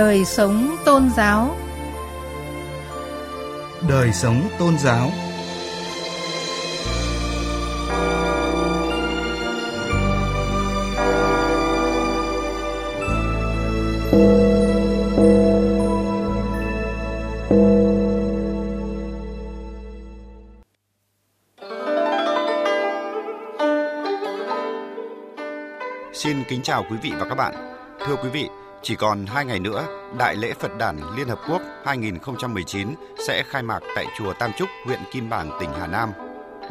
[0.00, 1.56] Đời sống tôn giáo
[3.88, 5.10] Đời sống tôn giáo
[26.12, 27.54] Xin kính chào quý vị và các bạn.
[28.06, 28.48] Thưa quý vị,
[28.82, 29.86] chỉ còn 2 ngày nữa,
[30.18, 32.88] Đại lễ Phật đản Liên Hợp Quốc 2019
[33.26, 36.10] sẽ khai mạc tại Chùa Tam Trúc, huyện Kim Bảng, tỉnh Hà Nam.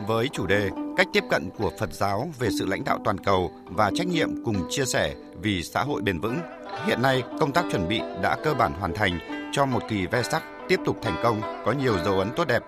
[0.08, 0.70] Với chủ đề
[1.00, 4.30] Cách tiếp cận của Phật giáo về sự lãnh đạo toàn cầu và trách nhiệm
[4.46, 6.40] cùng chia sẻ vì xã hội bền vững,
[6.86, 9.20] hiện nay công tác chuẩn bị đã cơ bản hoàn thành
[9.52, 12.64] cho một kỳ ve sắc tiếp tục thành công có nhiều dấu ấn tốt đẹp.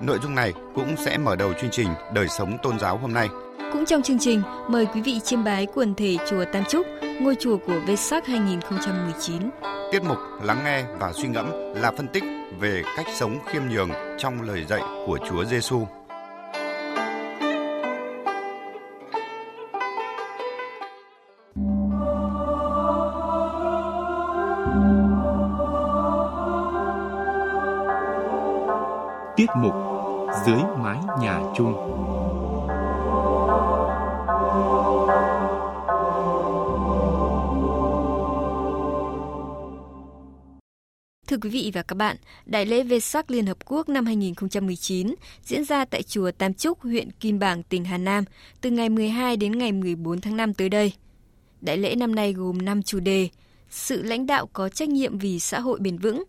[0.00, 3.28] Nội dung này cũng sẽ mở đầu chương trình Đời sống tôn giáo hôm nay.
[3.72, 6.86] Cũng trong chương trình, mời quý vị chiêm bái quần thể chùa Tam Trúc,
[7.20, 9.42] ngôi chùa của Vesak 2019.
[9.92, 12.24] Tiết mục lắng nghe và suy ngẫm là phân tích
[12.60, 15.86] về cách sống khiêm nhường trong lời dạy của Chúa Giêsu.
[29.36, 29.74] Tiết mục
[30.46, 32.00] Dưới mái nhà chung
[41.30, 45.14] Thưa quý vị và các bạn, Đại lễ Vesak Liên Hợp Quốc năm 2019
[45.44, 48.24] diễn ra tại chùa Tam Trúc, huyện Kim Bảng, tỉnh Hà Nam
[48.60, 50.92] từ ngày 12 đến ngày 14 tháng 5 tới đây.
[51.60, 53.28] Đại lễ năm nay gồm 5 chủ đề:
[53.70, 56.24] sự lãnh đạo có trách nhiệm vì xã hội bền vững,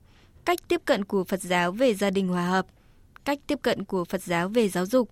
[0.45, 2.65] cách tiếp cận của Phật giáo về gia đình hòa hợp,
[3.25, 5.09] cách tiếp cận của Phật giáo về giáo dục,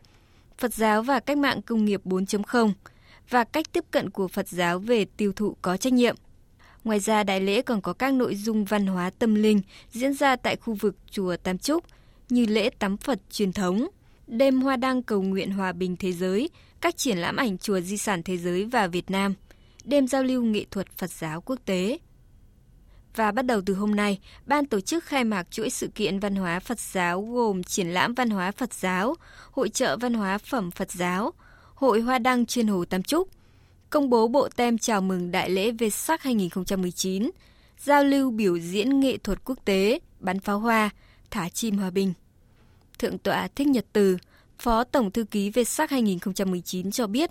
[0.57, 2.72] Phật giáo và cách mạng công nghiệp 4.0
[3.29, 6.16] và cách tiếp cận của Phật giáo về tiêu thụ có trách nhiệm.
[6.84, 10.35] Ngoài ra, đại lễ còn có các nội dung văn hóa tâm linh diễn ra
[10.35, 11.84] tại khu vực chùa Tam Trúc
[12.29, 13.88] như lễ tắm Phật truyền thống,
[14.28, 16.50] đêm hoa đăng cầu nguyện hòa bình thế giới,
[16.81, 19.34] các triển lãm ảnh chùa di sản thế giới và Việt Nam,
[19.84, 21.97] đêm giao lưu nghệ thuật Phật giáo quốc tế.
[23.16, 26.35] Và bắt đầu từ hôm nay, ban tổ chức khai mạc chuỗi sự kiện văn
[26.35, 29.16] hóa Phật giáo gồm triển lãm văn hóa Phật giáo,
[29.51, 31.34] hội trợ văn hóa phẩm Phật giáo,
[31.75, 33.29] hội hoa đăng trên hồ Tam Trúc,
[33.89, 37.29] công bố bộ tem chào mừng Đại lễ Vesak 2019,
[37.77, 40.89] giao lưu biểu diễn nghệ thuật quốc tế, bắn pháo hoa,
[41.31, 42.13] thả chim hòa bình.
[42.99, 44.17] Thượng tọa Thích Nhật Từ,
[44.59, 47.29] Phó Tổng Thư ký Vesak 2019 cho biết,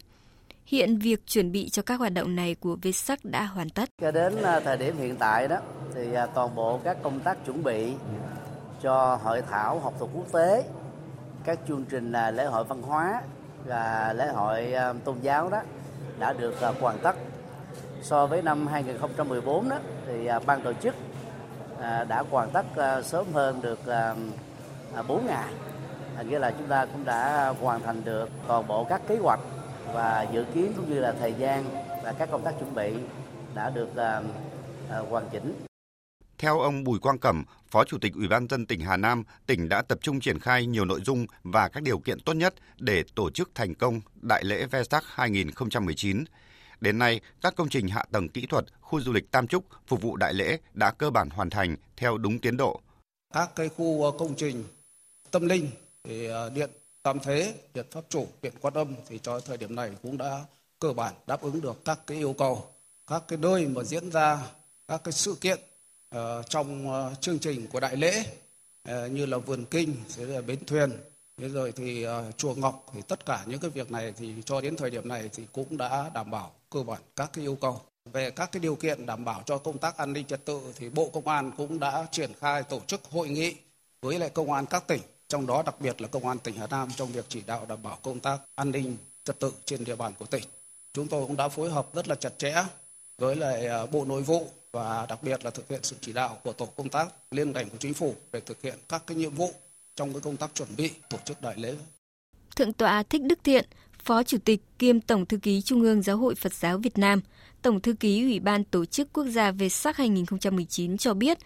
[0.66, 3.88] hiện việc chuẩn bị cho các hoạt động này của Vesak đã hoàn tất.
[4.00, 5.56] Cho đến à, thời điểm hiện tại đó,
[5.94, 7.92] thì à, toàn bộ các công tác chuẩn bị
[8.82, 10.64] cho hội thảo học thuật quốc tế,
[11.44, 13.22] các chương trình à, lễ hội văn hóa
[13.66, 14.72] và lễ hội
[15.04, 15.60] tôn giáo đó
[16.18, 17.16] đã được à, hoàn tất.
[18.02, 20.94] So với năm 2014 đó, thì à, ban tổ chức
[21.80, 22.66] à, đã hoàn tất
[23.02, 23.80] sớm hơn được
[25.08, 25.52] 4 ngày
[26.28, 29.40] nghĩa là chúng ta cũng đã hoàn thành được toàn bộ các kế hoạch
[29.92, 31.64] và dự kiến cũng như là thời gian
[32.04, 32.94] và các công tác chuẩn bị
[33.54, 33.88] đã được
[35.10, 35.67] hoàn chỉnh
[36.38, 39.68] theo ông Bùi Quang Cẩm, Phó Chủ tịch Ủy ban dân tỉnh Hà Nam, tỉnh
[39.68, 43.04] đã tập trung triển khai nhiều nội dung và các điều kiện tốt nhất để
[43.14, 46.24] tổ chức thành công Đại lễ Vesak 2019.
[46.80, 50.02] Đến nay, các công trình hạ tầng kỹ thuật, khu du lịch Tam Trúc phục
[50.02, 52.80] vụ đại lễ đã cơ bản hoàn thành theo đúng tiến độ.
[53.34, 54.64] Các cái khu ờ, công trình
[55.30, 55.70] tâm linh
[56.04, 56.70] thì ờ, điện
[57.02, 60.44] Tam Thế, điện Pháp Chủ, điện Quan Âm thì cho thời điểm này cũng đã
[60.78, 62.70] cơ bản đáp ứng được các cái yêu cầu,
[63.06, 64.38] các cái nơi mà diễn ra
[64.88, 65.58] các cái sự kiện
[66.10, 68.24] Ờ, trong ờ, chương trình của đại lễ
[68.82, 70.90] ờ, như là vườn kinh, thế là bến thuyền,
[71.36, 74.76] thế rồi thì chùa Ngọc thì tất cả những cái việc này thì cho đến
[74.76, 77.80] thời điểm này thì cũng đã đảm bảo cơ bản các cái yêu cầu
[78.12, 80.88] về các cái điều kiện đảm bảo cho công tác an ninh trật tự thì
[80.88, 83.54] Bộ Công an cũng đã triển khai tổ chức hội nghị
[84.02, 86.66] với lại công an các tỉnh, trong đó đặc biệt là công an tỉnh Hà
[86.66, 89.96] Nam trong việc chỉ đạo đảm bảo công tác an ninh trật tự trên địa
[89.96, 90.44] bàn của tỉnh.
[90.92, 92.64] Chúng tôi cũng đã phối hợp rất là chặt chẽ
[93.18, 96.38] với lại à, Bộ Nội vụ và đặc biệt là thực hiện sự chỉ đạo
[96.44, 99.34] của tổ công tác liên ngành của chính phủ để thực hiện các cái nhiệm
[99.34, 99.50] vụ
[99.96, 101.74] trong cái công tác chuẩn bị tổ chức đại lễ.
[102.56, 103.64] Thượng tọa Thích Đức Thiện,
[104.04, 107.20] Phó Chủ tịch kiêm Tổng thư ký Trung ương Giáo hội Phật giáo Việt Nam,
[107.62, 111.38] Tổng thư ký Ủy ban Tổ chức Quốc gia về sắc 2019 cho biết,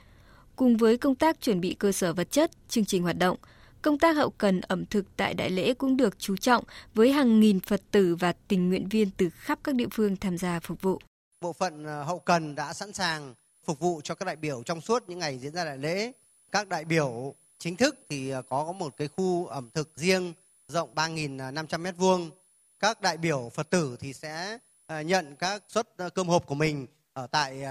[0.56, 3.36] cùng với công tác chuẩn bị cơ sở vật chất, chương trình hoạt động,
[3.82, 6.64] công tác hậu cần ẩm thực tại đại lễ cũng được chú trọng
[6.94, 10.38] với hàng nghìn Phật tử và tình nguyện viên từ khắp các địa phương tham
[10.38, 10.98] gia phục vụ.
[11.42, 13.34] Bộ phận ờ, hậu cần đã sẵn sàng
[13.64, 16.12] phục vụ cho các đại biểu trong suốt những ngày diễn ra đại lễ.
[16.52, 20.32] Các đại biểu chính thức thì ờ, có một cái khu ẩm thực riêng
[20.68, 22.30] rộng 3.500 mét vuông.
[22.78, 26.86] Các đại biểu Phật tử thì sẽ ờ, nhận các suất cơm hộp của mình
[27.12, 27.62] ở tại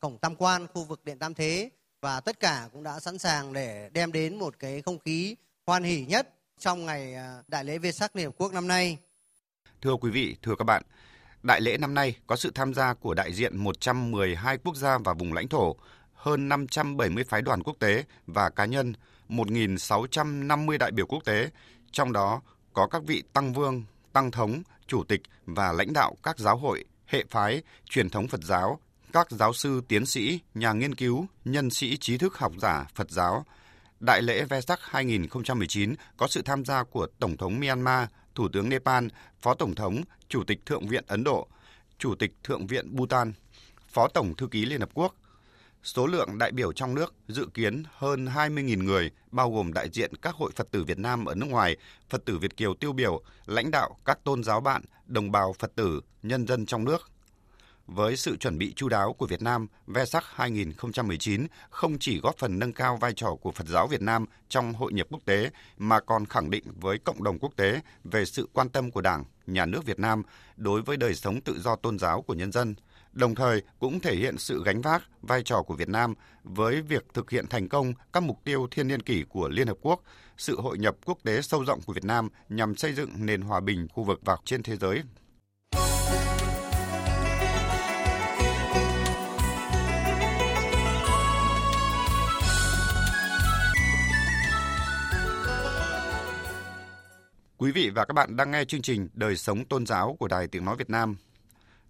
[0.00, 1.70] cổng Tam Quan, khu vực Điện Tam Thế
[2.00, 5.36] và tất cả cũng đã sẵn sàng để đem đến một cái không khí
[5.66, 6.28] hoan hỷ nhất
[6.58, 7.14] trong ngày
[7.48, 8.98] Đại lễ Vê sắc Liên Hợp Quốc năm nay.
[9.80, 10.82] Thưa quý vị, thưa các bạn,
[11.42, 15.14] Đại lễ năm nay có sự tham gia của đại diện 112 quốc gia và
[15.14, 15.76] vùng lãnh thổ,
[16.14, 18.92] hơn 570 phái đoàn quốc tế và cá nhân,
[19.28, 21.50] 1.650 đại biểu quốc tế,
[21.92, 22.40] trong đó
[22.72, 26.84] có các vị tăng vương, tăng thống, chủ tịch và lãnh đạo các giáo hội,
[27.06, 28.78] hệ phái, truyền thống Phật giáo,
[29.12, 33.10] các giáo sư, tiến sĩ, nhà nghiên cứu, nhân sĩ trí thức học giả Phật
[33.10, 33.44] giáo.
[34.00, 39.06] Đại lễ Vesak 2019 có sự tham gia của Tổng thống Myanmar, Thủ tướng Nepal,
[39.40, 41.46] Phó Tổng thống, Chủ tịch Thượng viện Ấn Độ,
[41.98, 43.32] Chủ tịch Thượng viện Bhutan,
[43.88, 45.14] Phó Tổng Thư ký Liên Hợp Quốc.
[45.82, 50.10] Số lượng đại biểu trong nước dự kiến hơn 20.000 người, bao gồm đại diện
[50.22, 51.76] các hội Phật tử Việt Nam ở nước ngoài,
[52.10, 55.72] Phật tử Việt Kiều tiêu biểu, lãnh đạo các tôn giáo bạn, đồng bào Phật
[55.74, 57.11] tử, nhân dân trong nước.
[57.86, 62.58] Với sự chuẩn bị chu đáo của Việt Nam, Vesak 2019 không chỉ góp phần
[62.58, 66.00] nâng cao vai trò của Phật giáo Việt Nam trong hội nhập quốc tế mà
[66.00, 69.66] còn khẳng định với cộng đồng quốc tế về sự quan tâm của Đảng, Nhà
[69.66, 70.22] nước Việt Nam
[70.56, 72.74] đối với đời sống tự do tôn giáo của nhân dân,
[73.12, 76.14] đồng thời cũng thể hiện sự gánh vác vai trò của Việt Nam
[76.44, 79.76] với việc thực hiện thành công các mục tiêu thiên niên kỷ của Liên Hợp
[79.82, 80.02] Quốc,
[80.36, 83.60] sự hội nhập quốc tế sâu rộng của Việt Nam nhằm xây dựng nền hòa
[83.60, 85.02] bình khu vực và trên thế giới
[97.62, 100.48] Quý vị và các bạn đang nghe chương trình Đời sống tôn giáo của Đài
[100.48, 101.16] Tiếng Nói Việt Nam.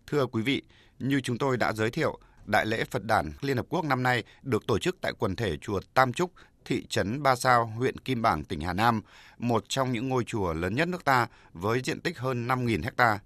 [0.06, 0.62] Thưa quý vị,
[0.98, 4.24] như chúng tôi đã giới thiệu, Đại lễ Phật đản Liên Hợp Quốc năm nay
[4.42, 6.32] được tổ chức tại quần thể chùa Tam Trúc,
[6.64, 9.02] thị trấn Ba Sao, huyện Kim Bảng, tỉnh Hà Nam,
[9.38, 13.18] một trong những ngôi chùa lớn nhất nước ta với diện tích hơn 5.000 hecta.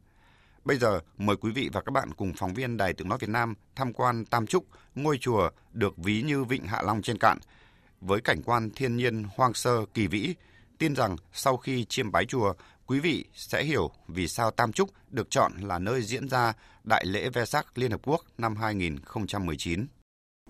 [0.65, 3.31] Bây giờ, mời quý vị và các bạn cùng phóng viên Đài Tiếng Nói Việt
[3.31, 4.65] Nam tham quan Tam Trúc,
[4.95, 7.39] ngôi chùa được ví như Vịnh Hạ Long trên cạn,
[8.01, 10.35] với cảnh quan thiên nhiên hoang sơ kỳ vĩ,
[10.79, 12.53] Tin rằng sau khi chiêm bái chùa,
[12.87, 16.53] quý vị sẽ hiểu vì sao Tam Trúc được chọn là nơi diễn ra
[16.85, 19.87] Đại lễ Vesak Liên Hợp Quốc năm 2019.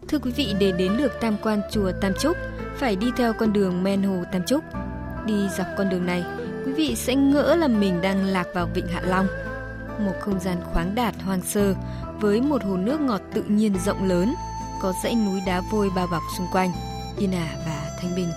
[0.08, 2.36] Thưa quý vị, để đến được tam quan chùa Tam Trúc,
[2.76, 4.64] phải đi theo con đường men hồ Tam Trúc.
[5.26, 6.24] Đi dọc con đường này,
[6.66, 9.26] quý vị sẽ ngỡ là mình đang lạc vào Vịnh Hạ Long.
[10.00, 11.74] Một không gian khoáng đạt hoang sơ
[12.20, 14.34] với một hồ nước ngọt tự nhiên rộng lớn,
[14.82, 16.72] có dãy núi đá vôi bao bọc xung quanh,
[17.18, 18.30] yên ả và thanh bình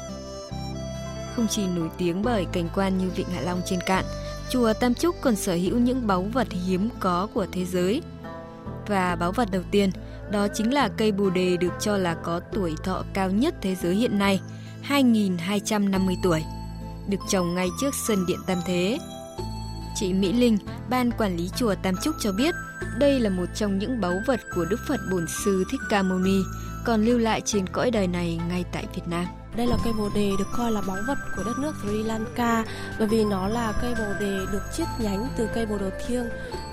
[1.36, 4.06] không chỉ nổi tiếng bởi cảnh quan như Vịnh Hạ Long trên cạn,
[4.50, 8.02] chùa Tam Trúc còn sở hữu những báu vật hiếm có của thế giới.
[8.88, 9.92] Và báu vật đầu tiên,
[10.32, 13.76] đó chính là cây bồ đề được cho là có tuổi thọ cao nhất thế
[13.76, 14.40] giới hiện nay,
[14.88, 16.44] 2.250 tuổi,
[17.10, 18.98] được trồng ngay trước sân điện Tam Thế.
[19.96, 20.58] Chị Mỹ Linh,
[20.90, 22.56] ban quản lý chùa Tam Trúc cho biết,
[23.00, 26.20] đây là một trong những báu vật của Đức Phật Bổn Sư Thích Ca Mâu
[26.20, 26.42] Ni,
[26.86, 29.26] còn lưu lại trên cõi đời này ngay tại Việt Nam.
[29.56, 32.64] Đây là cây bồ đề được coi là báu vật của đất nước Sri Lanka
[33.00, 36.26] bởi vì nó là cây bồ đề được chiết nhánh từ cây bồ đề thiêng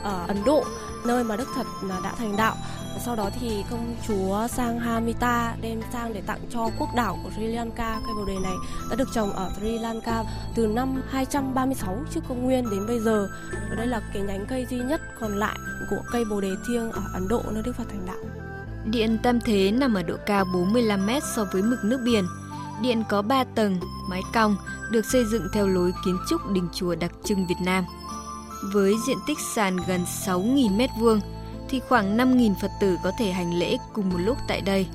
[0.03, 0.65] ở Ấn Độ,
[1.07, 1.67] nơi mà Đức Thật
[2.05, 2.57] đã thành đạo.
[3.05, 7.31] Sau đó thì công chúa Sang Hamita đem sang để tặng cho quốc đảo của
[7.37, 8.01] Sri Lanka.
[8.07, 8.55] Cây bồ đề này
[8.91, 10.25] đã được trồng ở Sri Lanka
[10.55, 13.29] từ năm 236 trước công nguyên đến bây giờ.
[13.53, 15.57] Và đây là cái nhánh cây duy nhất còn lại
[15.91, 18.17] của cây bồ đề thiêng ở Ấn Độ nơi Đức Phật thành đạo.
[18.85, 22.25] Điện Tam Thế nằm ở độ cao 45 m so với mực nước biển.
[22.83, 24.57] Điện có 3 tầng, mái cong,
[24.91, 27.85] được xây dựng theo lối kiến trúc đình chùa đặc trưng Việt Nam.
[28.73, 31.21] Với diện tích sàn gần 6.000 m2
[31.69, 34.87] thì khoảng 5.000 Phật tử có thể hành lễ cùng một lúc tại đây.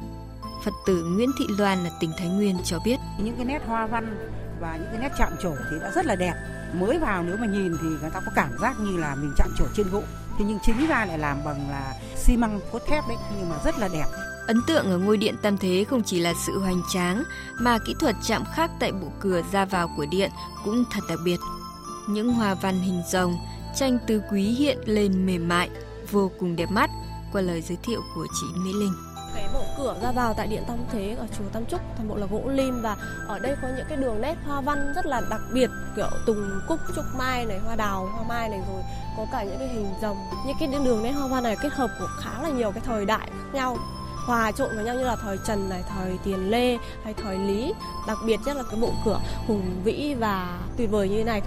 [0.63, 2.97] Phật tử Nguyễn Thị Loan ở tỉnh Thái Nguyên cho biết.
[3.17, 6.15] Những cái nét hoa văn và những cái nét chạm trổ thì đã rất là
[6.15, 6.33] đẹp.
[6.73, 9.49] Mới vào nếu mà nhìn thì người ta có cảm giác như là mình chạm
[9.57, 10.01] trổ trên gỗ.
[10.37, 13.55] Thế nhưng chính ra lại làm bằng là xi măng cốt thép đấy nhưng mà
[13.65, 14.05] rất là đẹp.
[14.47, 17.23] Ấn tượng ở ngôi điện Tam Thế không chỉ là sự hoành tráng,
[17.59, 20.31] mà kỹ thuật chạm khắc tại bộ cửa ra vào của điện
[20.65, 21.37] cũng thật đặc biệt.
[22.07, 23.35] Những hoa văn hình rồng,
[23.75, 25.69] tranh tứ quý hiện lên mềm mại,
[26.11, 26.89] vô cùng đẹp mắt
[27.33, 28.93] qua lời giới thiệu của chị Mỹ Linh.
[29.35, 32.15] Cái bộ cửa ra vào tại điện Tam Thế ở chùa Tam Trúc toàn bộ
[32.15, 35.21] là gỗ lim và ở đây có những cái đường nét hoa văn rất là
[35.29, 38.81] đặc biệt kiểu tùng cúc trúc mai này hoa đào hoa mai này rồi
[39.17, 40.17] có cả những cái hình rồng.
[40.45, 43.05] Những cái đường nét hoa văn này kết hợp của khá là nhiều cái thời
[43.05, 43.77] đại khác nhau
[44.25, 47.73] hòa trộn với nhau như là thời Trần này, thời Tiền Lê hay thời Lý.
[48.07, 51.41] Đặc biệt nhất là cái bộ cửa hùng vĩ và tuyệt vời như thế này.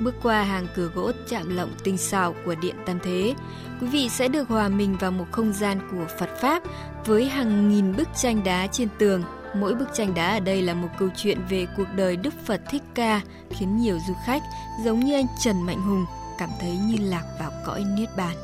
[0.00, 3.34] Bước qua hàng cửa gỗ chạm lộng tinh xảo của Điện Tam Thế,
[3.80, 6.62] quý vị sẽ được hòa mình vào một không gian của Phật Pháp
[7.06, 9.22] với hàng nghìn bức tranh đá trên tường.
[9.56, 12.60] Mỗi bức tranh đá ở đây là một câu chuyện về cuộc đời Đức Phật
[12.70, 14.42] Thích Ca, khiến nhiều du khách,
[14.84, 16.06] giống như anh Trần Mạnh Hùng,
[16.38, 18.36] cảm thấy như lạc vào cõi Niết Bàn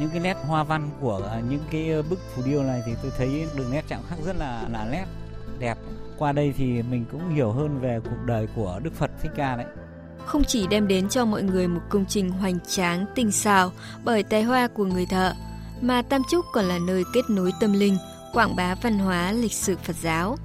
[0.00, 3.12] những cái nét hoa văn của à, những cái bức phù điêu này thì tôi
[3.18, 5.04] thấy đường nét chạm khắc rất là là nét
[5.58, 5.78] đẹp
[6.18, 9.56] qua đây thì mình cũng hiểu hơn về cuộc đời của Đức Phật Thích Ca
[9.56, 9.66] đấy
[10.26, 13.72] không chỉ đem đến cho mọi người một công trình hoành tráng tinh xảo
[14.04, 15.32] bởi tài hoa của người thợ,
[15.80, 17.96] mà Tam Trúc còn là nơi kết nối tâm linh,
[18.32, 20.36] quảng bá văn hóa lịch sử Phật giáo.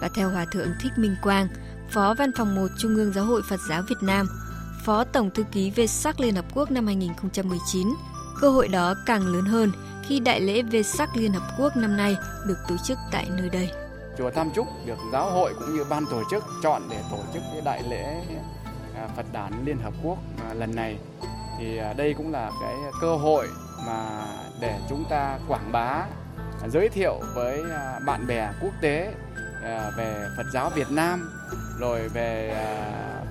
[0.00, 1.48] Và theo Hòa Thượng Thích Minh Quang,
[1.90, 4.26] Phó Văn phòng 1 Trung ương Giáo hội Phật giáo Việt Nam,
[4.84, 7.88] Phó Tổng Thư ký Về sắc Liên Hợp Quốc năm 2019,
[8.40, 11.96] cơ hội đó càng lớn hơn khi Đại lễ Vê sắc Liên Hợp Quốc năm
[11.96, 12.16] nay
[12.46, 13.70] được tổ chức tại nơi đây.
[14.18, 17.42] Chùa Tam Trúc được giáo hội cũng như ban tổ chức chọn để tổ chức
[17.52, 18.22] cái đại lễ
[18.96, 20.18] à, Phật đản Liên Hợp Quốc
[20.50, 20.98] à, lần này
[21.58, 23.48] thì à, đây cũng là cái cơ hội
[23.86, 24.26] mà
[24.60, 26.04] để chúng ta quảng bá
[26.68, 27.62] giới thiệu với
[28.06, 29.14] bạn bè quốc tế
[29.96, 31.30] về Phật giáo Việt Nam,
[31.80, 32.54] rồi về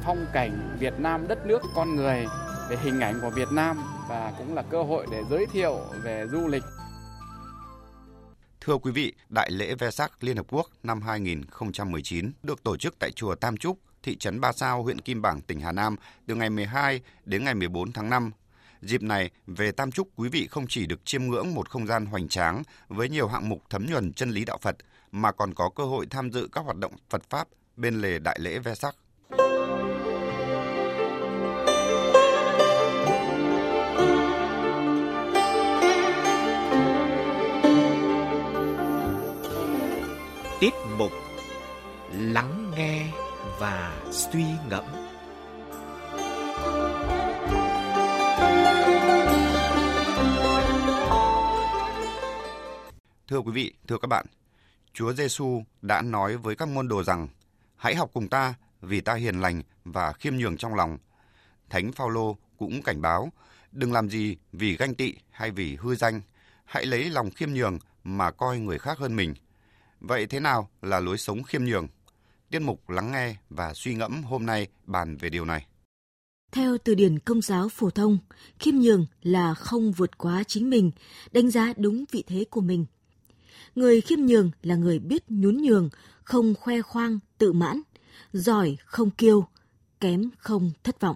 [0.04, 2.28] phong cảnh Việt Nam, đất nước, con người,
[2.70, 6.25] về hình ảnh của Việt Nam và cũng là cơ hội để giới thiệu về
[6.32, 6.63] du lịch
[8.62, 13.12] Thưa quý vị, Đại lễ Vesak Liên Hợp Quốc năm 2019 được tổ chức tại
[13.12, 15.96] Chùa Tam Trúc, thị trấn Ba Sao, huyện Kim Bảng, tỉnh Hà Nam
[16.28, 18.32] từ ngày 12 đến ngày 14 tháng 5.
[18.82, 22.06] Dịp này, về Tam Trúc, quý vị không chỉ được chiêm ngưỡng một không gian
[22.06, 24.75] hoành tráng với nhiều hạng mục thấm nhuần chân lý đạo Phật,
[25.12, 28.39] mà còn có cơ hội tham dự các hoạt động Phật Pháp bên lề Đại
[28.42, 28.96] lễ Vesak.
[40.60, 41.12] Tiết mục
[42.12, 43.12] Lắng nghe
[43.60, 44.84] và suy ngẫm
[53.28, 54.25] Thưa quý vị, thưa các bạn,
[54.94, 57.28] Chúa Giêsu đã nói với các môn đồ rằng:
[57.75, 60.98] Hãy học cùng ta, vì ta hiền lành và khiêm nhường trong lòng.
[61.70, 63.30] Thánh Phaolô cũng cảnh báo:
[63.72, 66.22] Đừng làm gì vì ganh tị hay vì hư danh,
[66.66, 69.34] hãy lấy lòng khiêm nhường mà coi người khác hơn mình.
[70.00, 71.88] Vậy thế nào là lối sống khiêm nhường?
[72.50, 75.65] Tiết mục lắng nghe và suy ngẫm hôm nay bàn về điều này.
[76.51, 78.18] Theo từ điển công giáo phổ thông,
[78.60, 80.91] khiêm nhường là không vượt quá chính mình,
[81.32, 82.86] đánh giá đúng vị thế của mình.
[83.75, 85.89] Người khiêm nhường là người biết nhún nhường,
[86.24, 87.82] không khoe khoang, tự mãn,
[88.34, 89.48] giỏi không kiêu,
[90.00, 91.15] kém không thất vọng.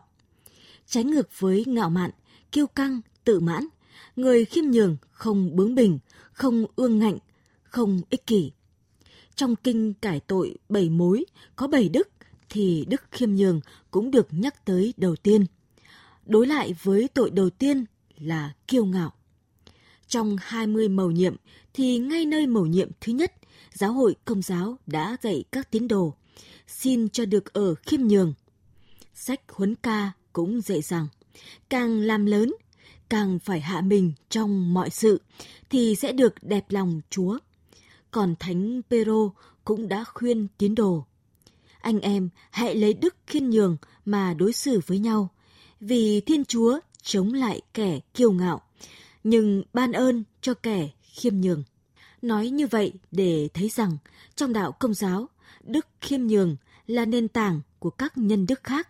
[0.86, 2.12] Trái ngược với ngạo mạn,
[2.52, 3.68] kiêu căng, tự mãn,
[4.16, 6.00] người khiêm nhường không bướng bỉnh,
[6.32, 7.18] không ương ngạnh,
[7.64, 8.52] không ích kỷ.
[9.36, 11.26] Trong kinh cải tội bảy mối
[11.56, 12.10] có bảy đức
[12.50, 13.62] thì đức khiêm nhường
[13.92, 15.46] cũng được nhắc tới đầu tiên.
[16.26, 17.86] Đối lại với tội đầu tiên
[18.18, 19.14] là kiêu ngạo.
[20.08, 21.36] Trong 20 mầu nhiệm
[21.74, 23.34] thì ngay nơi mầu nhiệm thứ nhất,
[23.74, 26.14] giáo hội công giáo đã dạy các tín đồ
[26.68, 28.34] xin cho được ở khiêm nhường.
[29.14, 31.08] Sách huấn ca cũng dạy rằng
[31.70, 32.54] càng làm lớn,
[33.10, 35.22] càng phải hạ mình trong mọi sự
[35.70, 37.38] thì sẽ được đẹp lòng Chúa
[38.14, 39.30] còn Thánh Pero
[39.66, 41.06] cũng đã khuyên tín đồ.
[41.82, 45.30] Anh em hãy lấy đức khiên nhường mà đối xử với nhau,
[45.80, 48.62] vì Thiên Chúa chống lại kẻ kiêu ngạo,
[49.24, 51.64] nhưng ban ơn cho kẻ khiêm nhường.
[52.22, 53.98] Nói như vậy để thấy rằng
[54.36, 55.30] trong đạo công giáo,
[55.64, 56.56] đức khiêm nhường
[56.88, 58.90] là nền tảng của các nhân đức khác,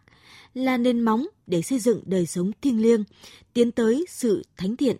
[0.53, 3.03] là nền móng để xây dựng đời sống thiêng liêng,
[3.53, 4.97] tiến tới sự thánh thiện.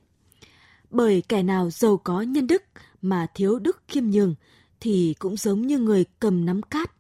[0.90, 2.64] Bởi kẻ nào giàu có nhân đức
[3.04, 4.36] mà thiếu đức khiêm nhường
[4.80, 6.92] thì cũng giống như người cầm nắm cát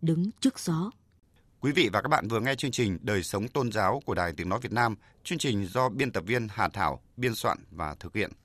[0.00, 0.90] đứng trước gió.
[1.60, 4.32] Quý vị và các bạn vừa nghe chương trình Đời sống tôn giáo của Đài
[4.36, 7.94] Tiếng Nói Việt Nam, chương trình do biên tập viên Hà Thảo biên soạn và
[8.00, 8.32] thực hiện.